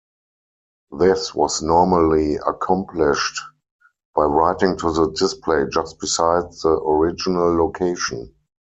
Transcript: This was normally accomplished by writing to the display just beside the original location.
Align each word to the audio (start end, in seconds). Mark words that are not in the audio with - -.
This 0.97 1.35
was 1.35 1.61
normally 1.61 2.37
accomplished 2.37 3.39
by 4.15 4.23
writing 4.23 4.75
to 4.77 4.91
the 4.91 5.11
display 5.11 5.65
just 5.71 5.99
beside 5.99 6.51
the 6.63 6.81
original 6.83 7.53
location. 7.55 8.33